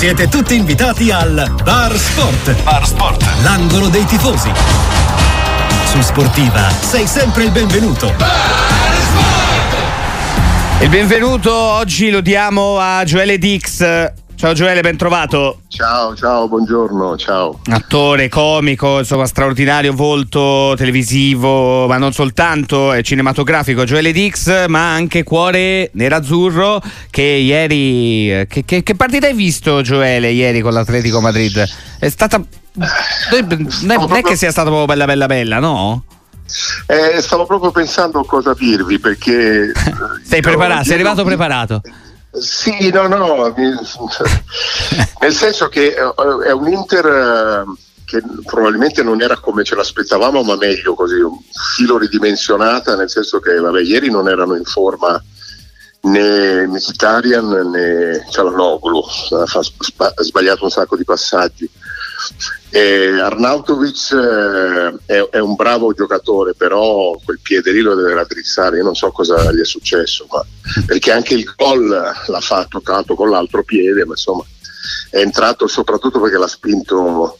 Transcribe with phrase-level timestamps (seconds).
[0.00, 2.62] Siete tutti invitati al Bar Sport.
[2.62, 3.22] Bar Sport.
[3.42, 4.50] L'angolo dei tifosi.
[5.84, 8.10] Su Sportiva sei sempre il benvenuto.
[10.80, 14.10] Il benvenuto oggi lo diamo a Gioele Dix.
[14.40, 15.60] Ciao Gioele, ben trovato.
[15.68, 17.60] Ciao, ciao, buongiorno, ciao.
[17.72, 23.84] Attore, comico, insomma, straordinario volto televisivo, ma non soltanto, cinematografico.
[23.84, 26.80] Gioele Dix, ma anche cuore nerazzurro.
[27.10, 28.46] Che ieri.
[28.48, 31.62] Che, che, che partita hai visto, Gioele, ieri con l'Atletico Madrid?
[31.98, 32.42] È stata.
[32.72, 36.04] Non è che sia stata proprio bella, bella, bella, no?
[36.86, 39.70] Eh, stavo proprio pensando cosa dirvi perché.
[40.24, 41.82] sei preparato, sei arrivato preparato.
[42.32, 46.14] Sì, no, no, nel senso che eh,
[46.46, 47.64] è un Inter eh,
[48.04, 51.38] che probabilmente non era come ce l'aspettavamo, ma meglio così, un
[51.76, 55.22] filo ridimensionata, nel senso che vabbè, ieri non erano in forma
[56.02, 61.70] né Mkhitaryan né Cialanoglu, ha sbagliato un sacco di passaggi.
[62.72, 68.76] E Arnautovic eh, è, è, un bravo giocatore, però quel piede lì lo deve raddrizzare.
[68.76, 70.44] Io non so cosa gli è successo, ma,
[70.86, 74.44] perché anche il gol l'ha fatto tanto con l'altro piede, ma insomma
[75.10, 77.38] è entrato soprattutto perché l'ha spinto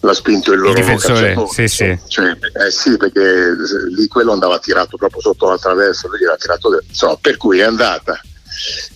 [0.00, 1.98] l'ha spinto il loro il difensore, sì, sì.
[2.06, 3.56] Cioè, eh sì, perché
[3.90, 7.64] lì quello andava tirato proprio sotto la traversa, lui gliel'ha tirato, insomma, per cui è
[7.64, 8.20] andata.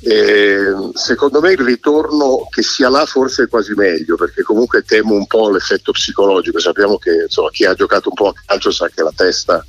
[0.00, 5.14] Eh, secondo me il ritorno che sia là forse è quasi meglio perché comunque temo
[5.14, 6.60] un po' l'effetto psicologico.
[6.60, 9.64] Sappiamo che insomma, chi ha giocato un po' a calcio sa che la testa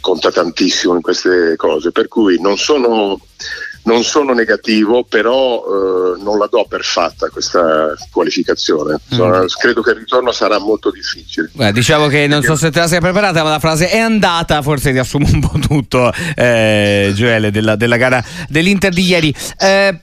[0.00, 3.20] conta tantissimo in queste cose per cui non sono
[3.86, 8.98] non sono negativo, però eh, non la do per fatta questa qualificazione.
[9.14, 9.46] Mm.
[9.58, 11.50] Credo che il ritorno sarà molto difficile.
[11.52, 14.60] Beh, diciamo che non so se te la sei preparata, ma la frase è andata,
[14.62, 19.34] forse riassume un po' tutto, eh, Gioele, della, della, gara dell'Inter di ieri.
[19.58, 20.00] Eh,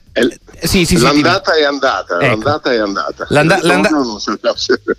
[0.62, 2.26] sì, sì, l'andata sì, è andata, ecco.
[2.26, 3.26] l'andata è andata.
[3.28, 3.90] L'anda- l'anda-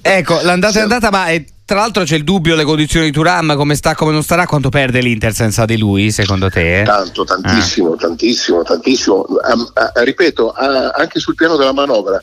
[0.01, 0.77] ecco, l'andata sì.
[0.77, 3.95] è andata, ma è, tra l'altro c'è il dubbio le condizioni di Turam, come sta,
[3.95, 6.83] come non starà, quanto perde l'Inter senza di lui, secondo te?
[6.85, 7.97] Tanto, tantissimo, ah.
[7.97, 9.25] tantissimo, tantissimo.
[9.51, 12.21] Um, uh, ripeto, uh, anche sul piano della manovra,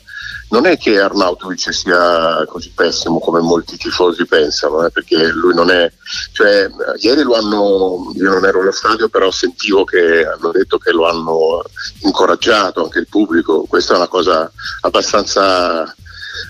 [0.49, 5.69] non è che Arnautovic sia così pessimo come molti tifosi pensano, eh, perché lui non
[5.69, 5.91] è,
[6.31, 6.69] cioè,
[7.01, 11.09] ieri lo hanno, io non ero allo stadio, però sentivo che hanno detto che lo
[11.09, 11.63] hanno
[12.03, 14.49] incoraggiato anche il pubblico, questa è una cosa
[14.81, 15.93] abbastanza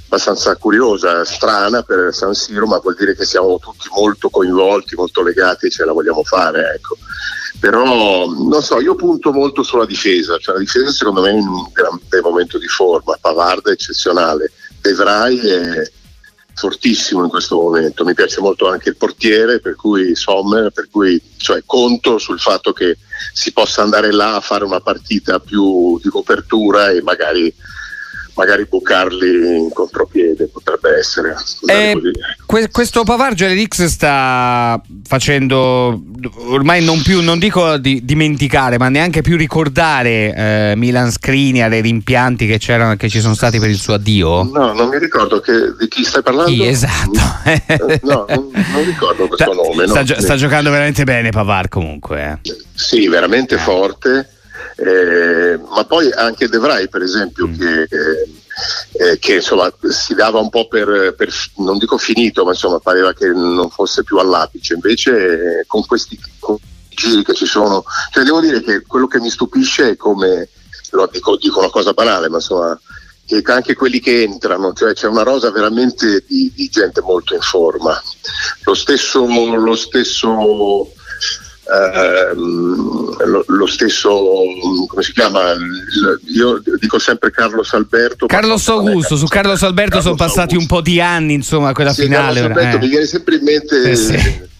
[0.05, 5.23] abbastanza curiosa, strana per San Siro, ma vuol dire che siamo tutti molto coinvolti, molto
[5.23, 6.73] legati e ce la vogliamo fare.
[6.75, 6.97] Ecco.
[7.59, 11.47] Però non so, io punto molto sulla difesa, cioè la difesa secondo me è in
[11.47, 15.91] un grande momento di forma, Pavard è eccezionale, De Vrij è
[16.55, 21.21] fortissimo in questo momento, mi piace molto anche il portiere, per cui Sommer, per cui
[21.37, 22.97] cioè, conto sul fatto che
[23.33, 27.53] si possa andare là a fare una partita più di copertura e magari
[28.35, 31.35] magari bucarli in contropiede potrebbe essere.
[31.65, 31.99] Eh,
[32.45, 36.01] que- questo Pavargio Elix sta facendo
[36.47, 41.77] ormai non più, non dico di dimenticare, ma neanche più ricordare eh, Milan Skriniar e
[41.77, 44.43] i rimpianti che, c'erano, che ci sono stati per il suo addio?
[44.43, 46.51] No, non mi ricordo che, di chi stai parlando.
[46.51, 47.19] Chi, esatto.
[48.03, 49.87] no, non, non, ricordo questo sta, nome.
[49.87, 50.21] Sta, no.
[50.21, 52.39] sta, giocando veramente bene Pavar comunque.
[52.43, 52.55] Eh.
[52.73, 54.32] Sì, veramente forte
[54.77, 57.57] eh, ma poi anche De Vrij per esempio mm.
[57.57, 58.29] che, eh,
[58.93, 63.13] eh, che insomma, si dava un po' per, per, non dico finito ma insomma pareva
[63.13, 65.11] che non fosse più all'apice invece
[65.59, 66.57] eh, con questi con
[66.89, 70.49] giri che ci sono cioè devo dire che quello che mi stupisce è come
[70.91, 72.79] lo dico, dico una cosa banale ma insomma
[73.25, 77.41] che anche quelli che entrano, cioè c'è una rosa veramente di, di gente molto in
[77.41, 77.99] forma.
[78.63, 80.91] Lo stesso, lo stesso
[81.65, 84.09] lo, lo, stesso,
[84.87, 85.53] come si chiama?
[86.33, 88.25] Io dico sempre Carlos Alberto.
[88.25, 90.73] Carlos Augusto, su Carlos Alberto Carlos sono passati Augusto.
[90.73, 92.41] un po' di anni, insomma, quella sì, finale.
[92.41, 92.79] Carlos Alberto, eh.
[92.79, 93.91] Mi viene sempre in mente.
[93.91, 94.51] Eh, sì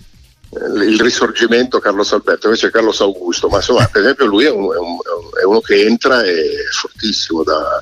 [0.56, 4.78] il risorgimento Carlos Alberto, invece Carlos Augusto, ma insomma per esempio lui è, un, è,
[4.78, 4.98] un,
[5.42, 7.82] è uno che entra e è fortissimo da,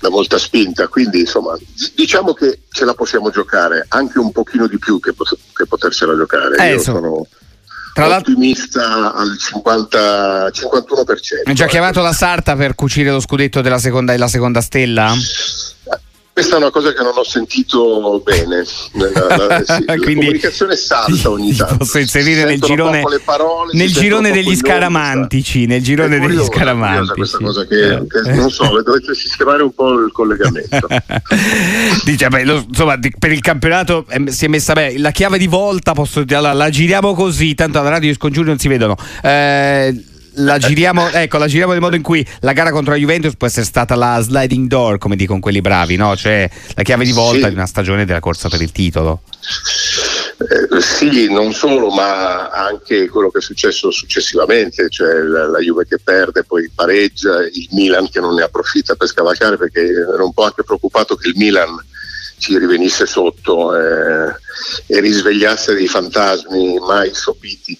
[0.00, 1.56] da, molta spinta, quindi insomma
[1.94, 5.14] diciamo che ce la possiamo giocare anche un pochino di più che,
[5.54, 6.56] che potersela giocare.
[6.58, 7.26] Eh, Io sono
[7.94, 10.52] tra ottimista al 50, 51%.
[11.44, 15.14] Hai già chiamato la Sarta per cucire lo scudetto della seconda e la seconda stella?
[16.34, 18.64] Questa è una cosa che non ho sentito bene.
[18.94, 21.76] La, la, sì, Quindi, la comunicazione salta ogni tanto.
[21.76, 25.66] Posso inserire nel girone, parole, nel girone degli scaramantici.
[25.66, 27.14] Nel girone curiosa, degli scaramantici.
[27.14, 30.88] questa cosa che, che non so, dovete sistemare un po' il collegamento.
[32.02, 34.98] Dice, beh, lo, insomma, per il campionato eh, si è messa bene.
[34.98, 38.58] La chiave di volta, posso, la, la giriamo così, tanto alla radio e scongiuri non
[38.58, 38.96] si vedono.
[39.22, 43.34] Eh, la giriamo, ecco, la giriamo nel modo in cui la gara contro la Juventus
[43.36, 46.16] può essere stata la sliding door, come dicono quelli bravi, no?
[46.16, 47.48] Cioè la chiave di volta sì.
[47.48, 49.22] di una stagione della corsa per il titolo.
[50.36, 55.86] Eh, sì, non solo, ma anche quello che è successo successivamente, cioè la, la, Juve
[55.86, 60.32] che perde, poi pareggia, il Milan che non ne approfitta per scavalcare perché ero un
[60.32, 61.76] po' anche preoccupato che il Milan
[62.38, 64.34] ci rivenisse sotto eh,
[64.86, 67.78] e risvegliasse dei fantasmi mai sopiti.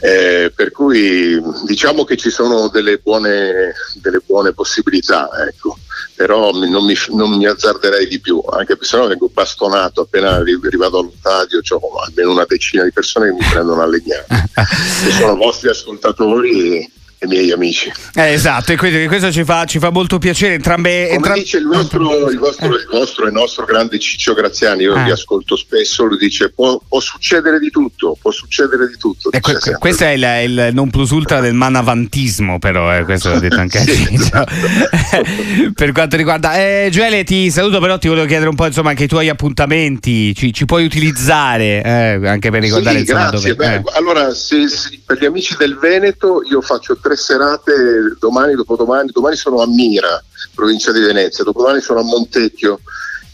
[0.00, 5.78] Eh, per cui diciamo che ci sono delle buone, delle buone possibilità, ecco.
[6.14, 10.32] però non mi, non mi, azzarderei di più, anche perché se no vengo bastonato appena
[10.32, 15.10] arrivato allo stadio, ho almeno una decina di persone che mi prendono a legnare, che
[15.12, 16.90] sono vostri ascoltatori e
[17.26, 17.92] miei amici.
[18.14, 20.54] Eh, esatto, e quindi questo ci fa, ci fa molto piacere.
[20.54, 24.82] Entrambe, Come entram- dice il vostro, il, vostro, il vostro e nostro grande Ciccio Graziani,
[24.82, 25.04] io ah.
[25.04, 29.30] vi ascolto spesso, lui dice può, può, succedere di tutto, può succedere di tutto.
[29.30, 33.40] Eh, que- questo è il, il, non plus ultra del manavantismo, però, eh, questo l'ho
[33.40, 34.12] detto anche a Ciccio.
[34.12, 34.54] Esatto.
[35.74, 36.56] per quanto riguarda...
[36.56, 40.34] Eh, Gioele, ti saluto, però ti volevo chiedere un po' insomma anche i tuoi appuntamenti,
[40.34, 43.54] ci, ci puoi utilizzare eh, anche per ricordare sì, insomma, grazie.
[43.54, 43.68] dove...
[43.68, 43.96] Beh, eh.
[43.96, 49.10] allora, se, se, per gli amici del Veneto io faccio tre serate domani, dopodomani.
[49.12, 50.22] Domani sono a Mira,
[50.54, 52.80] provincia di Venezia, dopodomani sono a Montecchio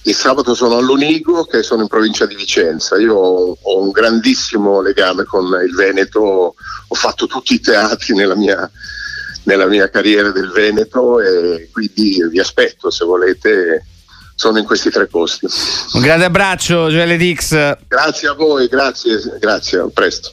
[0.04, 2.98] e sabato sono a Lonigo, che sono in provincia di Vicenza.
[2.98, 6.20] Io ho un grandissimo legame con il Veneto,
[6.88, 8.68] ho fatto tutti i teatri nella mia,
[9.44, 13.86] nella mia carriera del Veneto e quindi vi aspetto se volete
[14.34, 15.46] sono in questi tre posti.
[15.92, 17.50] Un grande abbraccio, Gioele Dix.
[17.86, 20.30] Grazie a voi, grazie, grazie, a presto.